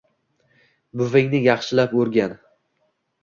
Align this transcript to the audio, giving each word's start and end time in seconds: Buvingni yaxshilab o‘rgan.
Buvingni 1.01 1.41
yaxshilab 1.47 1.93
o‘rgan. 2.05 2.35